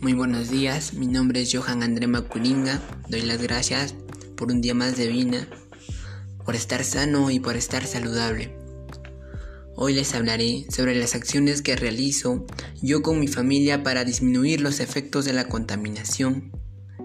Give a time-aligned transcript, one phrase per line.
[0.00, 2.80] Muy buenos días, mi nombre es Johan André Macuringa.
[3.10, 3.94] Doy las gracias
[4.34, 5.46] por un día más de vida,
[6.46, 8.56] por estar sano y por estar saludable.
[9.76, 12.46] Hoy les hablaré sobre las acciones que realizo
[12.80, 16.50] yo con mi familia para disminuir los efectos de la contaminación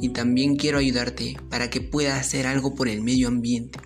[0.00, 3.80] y también quiero ayudarte para que puedas hacer algo por el medio ambiente.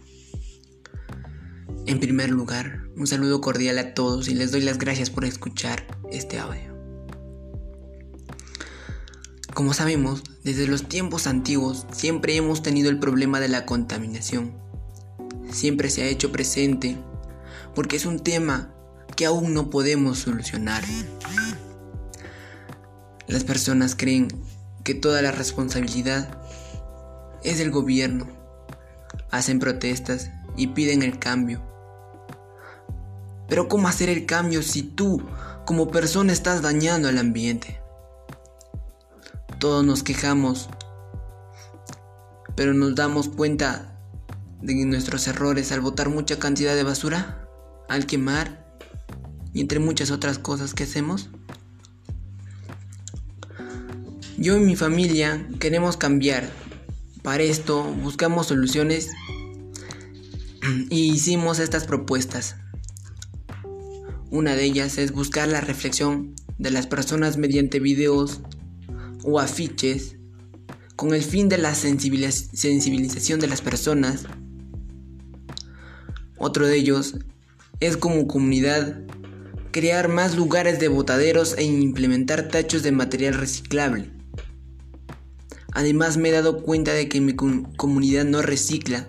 [1.87, 5.87] En primer lugar, un saludo cordial a todos y les doy las gracias por escuchar
[6.13, 6.70] este audio.
[9.61, 14.55] Como sabemos, desde los tiempos antiguos siempre hemos tenido el problema de la contaminación.
[15.53, 16.97] Siempre se ha hecho presente
[17.75, 18.73] porque es un tema
[19.17, 20.83] que aún no podemos solucionar.
[23.27, 24.29] Las personas creen
[24.83, 26.41] que toda la responsabilidad
[27.45, 28.29] es del gobierno.
[29.31, 31.61] Hacen protestas y piden el cambio.
[33.47, 35.23] Pero ¿cómo hacer el cambio si tú
[35.67, 37.79] como persona estás dañando al ambiente?
[39.61, 40.71] Todos nos quejamos,
[42.57, 44.01] pero nos damos cuenta
[44.63, 47.47] de nuestros errores al botar mucha cantidad de basura,
[47.87, 48.75] al quemar
[49.53, 51.29] y entre muchas otras cosas que hacemos.
[54.39, 56.49] Yo y mi familia queremos cambiar.
[57.23, 59.11] Para esto buscamos soluciones
[60.89, 62.57] y hicimos estas propuestas.
[64.31, 68.41] Una de ellas es buscar la reflexión de las personas mediante videos
[69.25, 70.17] o afiches
[70.97, 74.25] con el fin de la sensibilización de las personas.
[76.37, 77.17] Otro de ellos
[77.81, 79.01] es como comunidad
[79.71, 84.11] crear más lugares de botaderos e implementar tachos de material reciclable.
[85.73, 89.09] Además me he dado cuenta de que mi comunidad no recicla.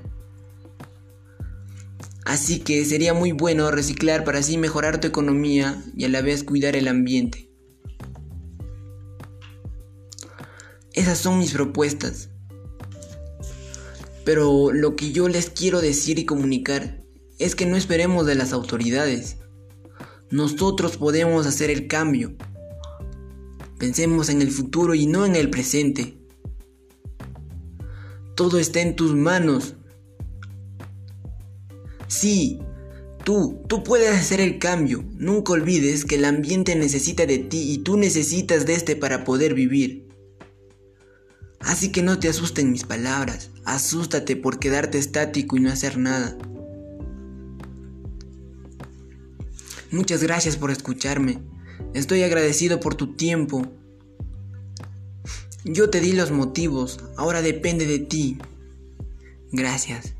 [2.23, 6.43] Así que sería muy bueno reciclar para así mejorar tu economía y a la vez
[6.43, 7.50] cuidar el ambiente.
[10.93, 12.29] Esas son mis propuestas.
[14.25, 17.03] Pero lo que yo les quiero decir y comunicar
[17.39, 19.37] es que no esperemos de las autoridades.
[20.29, 22.35] Nosotros podemos hacer el cambio.
[23.79, 26.17] Pensemos en el futuro y no en el presente.
[28.35, 29.75] Todo está en tus manos.
[32.07, 32.59] Sí,
[33.23, 35.03] tú, tú puedes hacer el cambio.
[35.15, 39.53] Nunca olvides que el ambiente necesita de ti y tú necesitas de este para poder
[39.53, 40.10] vivir.
[41.71, 46.37] Así que no te asusten mis palabras, asústate por quedarte estático y no hacer nada.
[49.89, 51.39] Muchas gracias por escucharme.
[51.93, 53.71] Estoy agradecido por tu tiempo.
[55.63, 58.37] Yo te di los motivos, ahora depende de ti.
[59.53, 60.13] Gracias.